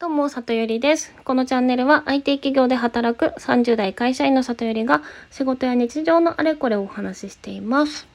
[0.00, 1.12] どうも、里よりです。
[1.24, 8.06] このチャンネルは IT 企業で働く30代会社員の里よりが仕事や日常のあれこれをお話ししています。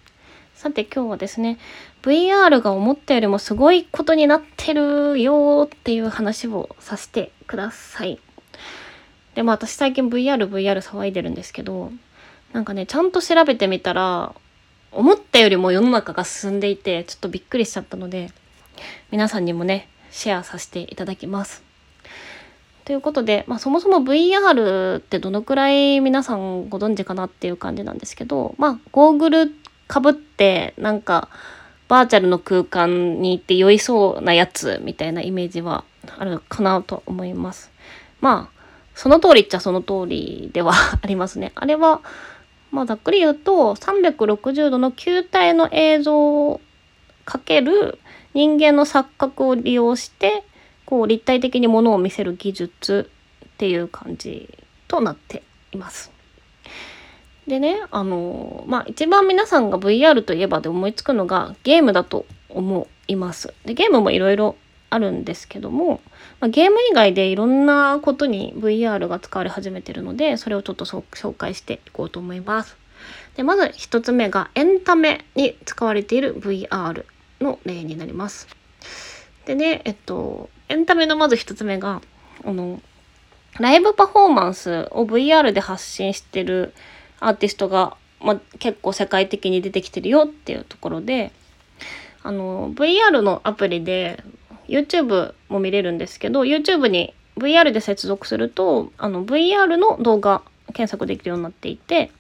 [0.56, 1.58] さて今日はですね、
[2.02, 8.18] VR が思ったよりもすごいことになってるよっていう話をさせてください。
[9.36, 11.92] で、まあ私最近 VR、VR 騒いでるんですけど、
[12.54, 14.34] なんかね、ちゃんと調べてみたら、
[14.94, 18.32] 思ったよりも世の中が進んでいて、ちょっとびっくりしちゃったので、
[19.12, 21.73] 皆さんにもね、シェアさせていただきます。
[22.86, 29.52] ということで、まあ、そもそも VR ってどのくらい皆さんご存知かなっていう感じなんですけど、まあ、ゴーグル
[29.88, 31.30] かぶってなんか
[31.88, 35.86] バーチャルの空間に行って酔いそうなやつみたいなイメージは
[36.18, 37.72] あるかなと思います。
[38.20, 38.62] まあ
[38.96, 41.52] その通りっちゃその通りでは ありますね。
[41.56, 42.02] あれは
[42.72, 46.62] まあざっくり言うと360度の球体の映像を
[47.26, 48.00] かける
[48.34, 50.44] 人間の錯覚を利用して
[50.94, 53.10] こう立体的にものを見せる技術
[53.44, 54.48] っていう感じ
[54.88, 56.12] となっています。
[57.48, 63.56] でね、あのまあ一番皆さんが VR といえばで思いつくのがゲームだと思います。
[63.66, 64.56] でゲームもいろいろ
[64.92, 66.00] あるんですけども、
[66.40, 72.78] まあ、ゲーム以外でいろんなことに VR が使われ始めてるのでそれをちょっと紹介していこうと思います。
[73.36, 77.04] でまず一つ目がエンタメに使われている VR
[77.42, 78.48] の例になります。
[79.46, 82.02] でね、えっと、エンタメのまず一つ目が、
[82.44, 82.82] あの、
[83.60, 86.74] ライブパフォーマンスを VR で発信してる
[87.20, 91.32] アーティストが、まあ、結構世界的に出てきてるよっていうところで、
[92.24, 94.24] あの、VR のアプリで
[94.68, 102.12] YouTube も見れるんですけど、YouTube に VR で接続すると、あの、VR の動画検索できるようになっていて、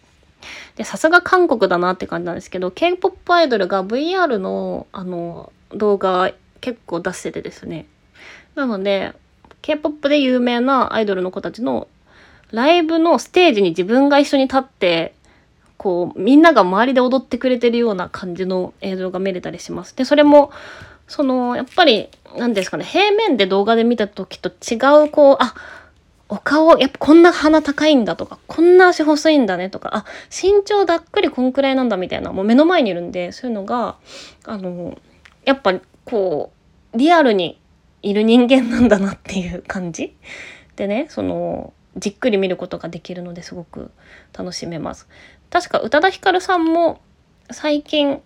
[0.75, 7.85] で、さすが韓国だなって感じなんですけど、K-POP アイドルが VR の、あの、動画結構出しててですね。
[8.55, 9.13] なので、
[9.61, 11.87] K-POP で有名なアイドルの子たちの
[12.51, 15.15] ライブのステージに自分が一緒に立って、
[15.77, 19.95] こう、みんなが周りで踊ってくれてるような感じの映像が見れたりします。
[19.95, 20.51] で、それも、
[21.07, 24.75] その、やっぱり、何ですかね、平面で動画で見た時と違
[25.05, 25.55] う、こう、あ、
[26.29, 33.97] お顔、やっぱこんな鼻高いんだとか、こんな足細いんだねとか、あ、身長ざっくりこんくらいなんだみたいな、もう目の前にいるんで、そういうのが、
[34.45, 34.97] あの、
[35.43, 35.73] やっぱ
[36.05, 36.51] こ
[36.93, 37.59] う、リアルに
[38.03, 40.15] いる人間なんだなっていう感じ？
[40.75, 43.91] でね、その、じっくり見ることができるのですごく
[44.37, 45.07] 楽しめます。
[45.49, 47.01] 確か宇多田ヒカルさんも
[47.51, 48.21] 最近、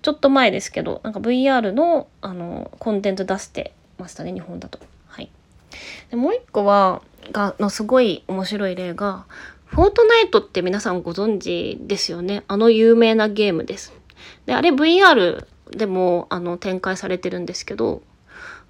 [0.00, 4.78] ちょっと前ですけど、なんか VR のあのコンテンツ出してましたね、日本だと。
[5.06, 5.30] はい。
[6.10, 7.02] でもう一個は、
[7.32, 9.26] が、のすごい面白い例が、
[9.66, 12.44] フォートナイトって皆さんご存知ですよね？
[12.46, 13.92] あの有名なゲームです。
[14.46, 18.02] で、あれ VR でもあの展開されてるんですけど、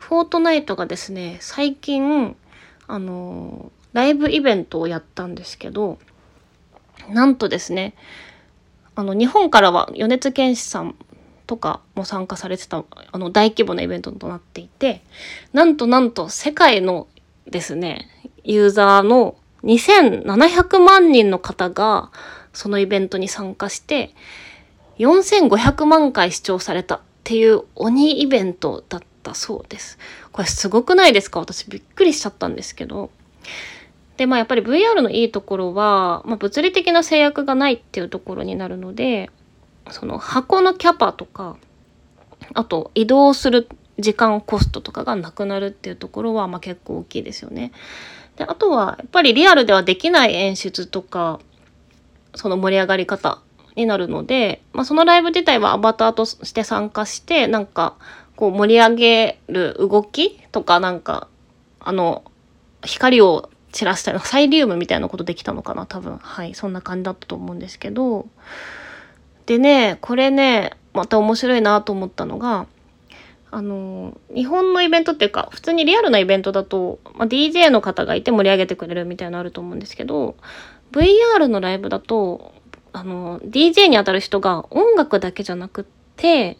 [0.03, 2.37] フォートナイトがですね、最近、
[2.89, 6.01] あの、ライブイベントをやったんですけど、
[7.09, 7.95] なんとですね、
[8.97, 10.97] あの、日本からは米津玄師さん
[11.47, 15.03] とかも参加されてた、あの、大規模なイベントとなっていて、
[15.53, 17.07] なんとなんと世界の
[17.47, 18.09] ですね、
[18.43, 22.11] ユーザーの2700万人の方が、
[22.53, 24.15] そのイベントに参加して、
[24.99, 29.99] 4500万回視聴されたっていう鬼イベントだったそうです。
[30.33, 31.41] これすごくないですか？
[31.41, 33.11] 私びっくりしちゃったんですけど。
[34.17, 39.31] で、まあやっぱり VR のいいところは、まあ、物理的な制約がないっていうところになるので、
[39.91, 41.57] その箱のキャパとか、
[42.55, 43.69] あと移動する
[43.99, 47.73] 時間コストとかがなくなるっていうところは、まあ結構大きいですよね。
[48.37, 51.41] で、あとはやっぱりリアルではできない演出とか、
[52.35, 53.41] その盛り上がり方
[53.75, 57.97] になるので、まあ、そのライブ自体はアバターとして参加して、なんか、
[58.43, 61.29] こう盛り上げる動きとか、なんか、
[61.79, 62.25] あの、
[62.85, 66.17] 光を散らしたり、サイリウムみたいなことできたのかな、多分。
[66.17, 68.27] はい、そんな感じだったと思うんですけど。
[69.47, 72.67] でね、これね、また面白いなと思ったのが、
[73.53, 80.35] あの、日本のイベントっていうか、普通にリアルなイベントだと、まあ、DJ の方がいて盛り上げてくれるみたいなのあると思うんですけど、
[80.91, 82.53] VR のライブだと、
[82.93, 85.85] あの、DJ に当たる人が音楽だけじゃなくっ
[86.17, 86.59] て、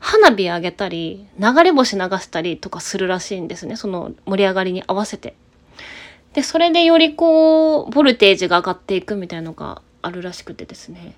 [0.00, 3.76] 花火上げたり、流れ星流したりとかするらしいんですね。
[3.76, 5.34] その盛り上がりに合わせて。
[6.34, 11.14] で、それでよりこう、ボルテージが上がっていくみたいなのがあるらしくてですね。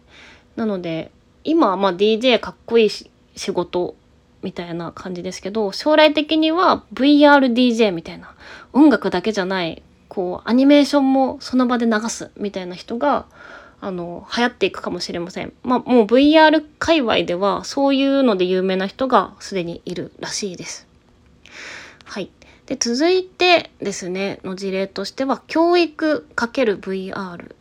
[0.56, 1.11] なので、
[1.44, 3.11] 今はまあ DJ かっこいい仕
[3.53, 3.94] 事
[4.43, 8.35] みたいな感じですけど、将来的には VRDJ みたいな、
[8.73, 13.26] 音楽だけじゃない、こう、アニメーションもその場で流すみたいな人が、
[13.81, 15.53] あの、流行っていくかもしれません。
[15.62, 20.87] まあ、もう VR 界隈では、そういうので有名な人がすでにいるらしいです。
[22.05, 22.31] はい。
[22.71, 27.55] で続いてですねの事例としては教育 ×VR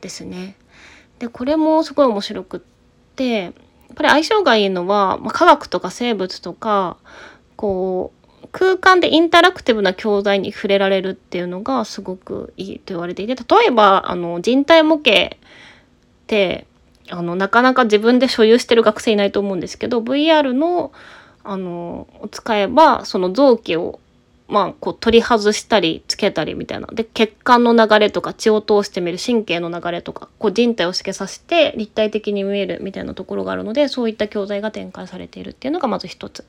[0.00, 0.56] ですね。
[1.20, 2.60] でこれもすごい面白くっ
[3.14, 3.52] てやっ
[3.94, 6.96] ぱり相性がいいのは、まあ、科学とか生物とか
[7.54, 15.38] こう空間でインタラクティブな教材に触れられるっていうのがすごくいいと言われていて例えばあの人体模型っ
[16.26, 16.66] て
[17.10, 20.92] あのなかなか自分で所有してる学生いないと思うんですけど VR の
[21.44, 23.98] あのを使えばその臓器を
[24.52, 26.86] まあ、こう取り外したりつけたりみたいな。
[26.88, 36.44] で、血管の流れとか血を通してみる神経の流れとか、こう人体を透けさせて立体的に見えるみたいなところがあるので、そういった教材が展開されているっていうのがまず一つ。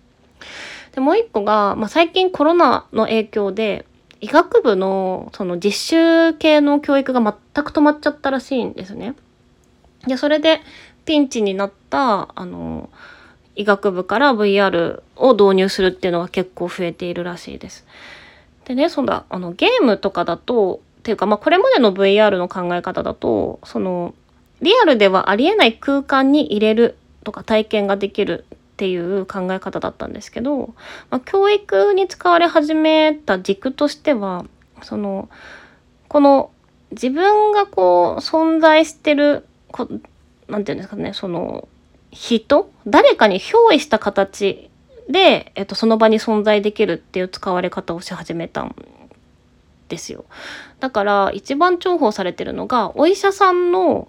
[0.93, 3.85] で、もう一個が、まあ、最近コロナの影響で、
[4.21, 9.15] 医学部のその実習系の教育が全く止まっちゃったらしいんですね。
[10.07, 10.61] で、それで
[11.05, 12.89] ピンチになった、あの、
[13.55, 17.85] 医学部から VR を導入するっていうのが結構増えているらしいです。
[18.65, 24.15] でね、そんな、あの、ゲームとかだと、っていうか、まあ、これまでの VR の考え方だと、その、
[24.61, 26.95] リアルではありえない空間に入れる
[27.25, 30.73] とか体験ができるっていう考え方だったんですけど、
[31.11, 34.45] まあ、教育に使われ始めた軸としては、
[34.81, 35.29] その、
[36.07, 36.51] この
[36.91, 39.87] 自分がこう存在してるこ、
[40.47, 41.67] なんていうんですかね、その
[42.11, 44.69] 人誰かに憑依した形
[45.07, 48.75] で、えっと、その場に存在できるっていう使われ方をし始めたん
[49.89, 50.25] ですよ。
[50.79, 54.07] だから一番重宝されてるのがお医者さんの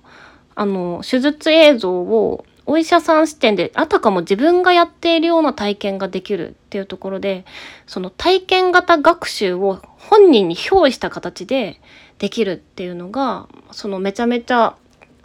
[0.57, 7.45] あの手術映像をお医者さん視点であたかも自分がやっているような体験ができるっていうところで
[7.87, 11.81] その体験型学習を本人に憑依した形で
[12.19, 14.77] できるっていうのがそのめちゃめちゃ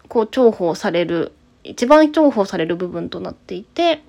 [0.07, 1.33] こう重宝される
[1.63, 4.03] 一番重宝される部分となっていて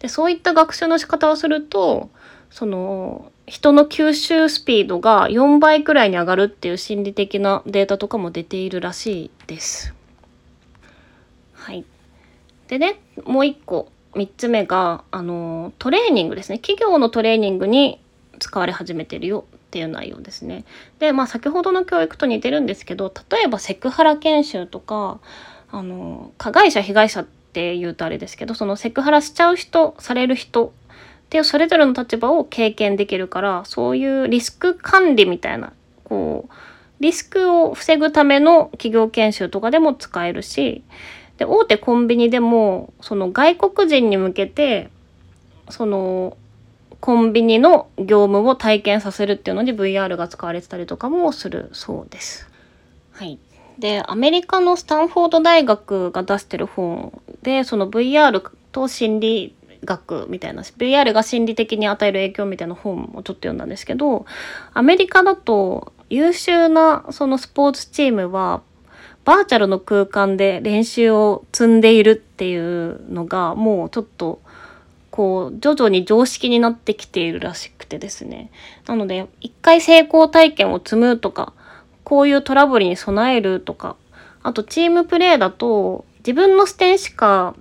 [0.00, 2.10] でそういった学習の仕方をすると
[2.50, 9.94] その人の吸収スピードが4倍くらいに上がるっていう心理的なデータとかも出ているらしいです。
[11.52, 11.84] はい。
[12.74, 16.58] でね、もう一個、3つ目が、あの、トレーニングですね。
[16.58, 18.00] 企業のトレーニングに
[18.40, 20.64] 使われ始めてるよっていう内容ですね。
[20.98, 25.20] で、まあ先ほどの教育と似てるんですけど、例えばセクハラ研修とか、
[25.70, 30.70] あの加害者被害者って言うとあれですけどそのセクハラしちゃう人される人っ
[31.30, 35.72] ていうそれぞれの立場を経験できるからそういうリスク管理みたいな
[36.04, 36.52] こう
[37.00, 40.84] リスクを防ぐための企業研修とかでも使えるし
[41.38, 44.90] で大手コンビニでもその外国人に向けて
[45.68, 46.36] その
[47.00, 52.48] コンビニの業務を体験させるっていうのに VR が使われてたりとかもするそうです。
[53.12, 53.38] はい。
[53.78, 58.42] でアメリカのスタンフォード大学が出してる本でその VR
[58.72, 59.54] と心理
[59.84, 64.26] 学みたいな VR が心理的に与える影響みたいな本もちょっと読んだんですけど
[64.72, 68.62] アメリカだと優秀なそのスポーツチームは
[69.24, 74.40] バーチャルの空間で練習を積んでいるっていうのがもうちょっと
[75.10, 78.50] こう徐々に常識になってきているらしくてですね。
[78.86, 81.52] なので一回成功体験を積むとか
[82.02, 83.96] こういうトラブルに備えるとか、
[84.42, 87.54] あとチームプレーだと自分の視点しか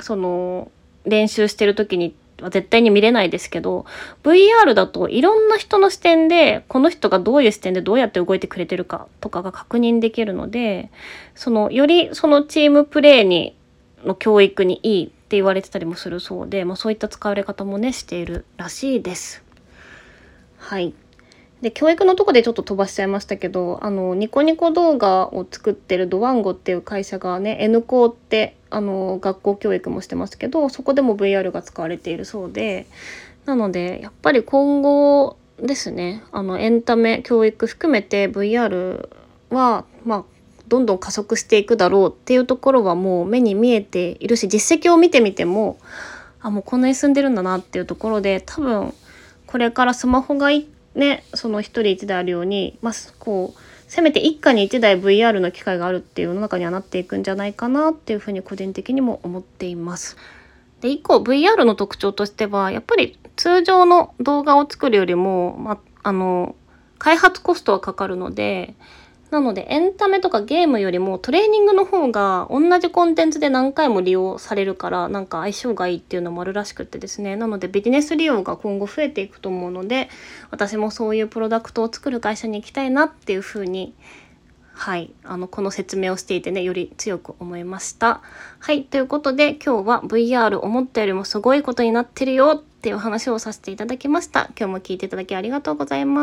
[0.00, 0.70] その
[1.04, 2.14] 練習してる時に
[2.44, 3.86] は絶対に見れないですけど
[4.22, 10.90] VR だといろんな人の視点でこの人がどういう視点でどうやって動いてくれてるかとかが確認できるので
[11.34, 13.56] そのよりそのチームプレーに
[14.04, 19.42] の教育にいいって言われてたりもするそうで、まあ、そういった使われ方もねしているらしいです。
[20.58, 20.94] はい。
[21.62, 32.86] で教育のとこでちょっと飛ばしちゃいましたけどあのニコニコ動画を作ってるドワンゴっていう会社がね N 校ってあの学校教育もしてますけどそこでも VR が使われているそうで
[33.44, 39.08] なのでやっぱり今後ですねあのエンタメ教育含めて VR
[39.50, 40.24] はまあ
[40.68, 45.78] どんどん加速していくだろうっていうところはもう目に見えているし実績を見てみても
[46.40, 48.94] あもうこんなに進んでるんだなっていうところで多分
[49.46, 50.68] これからスマホが一
[50.98, 60.18] ねその一人一台あるようにまあこうせめて一家に一台 VR の機会があるっていう世の中にはなっていくんじゃないかなっていうふうに個人的にも思っています。
[60.82, 66.54] で以降 VR の特徴としてはやっぱり通常の動画を作るよりも、まあの
[66.98, 68.74] 開発コストはかかるので
[69.30, 80.08] なのでエンタメとかゲームよりもトレーニングの方が同じコンテンツで何回も利用されるからなんか相性がいいっていうのもあるらしくってですねなのでビジネス利用が今後増えていくと思うので
[80.50, 83.94] 私もそういうプロダクトを作る会社に行きたいなっていうふうに
[84.78, 88.22] はいあのこの説明をしていてねより強く思いました。
[88.60, 94.50] はいということで今日は VR 思ったよりもすごいことになってるよっていう話をさせていただきました。
[94.56, 96.16] 今日も聞いていただきありがとうございます。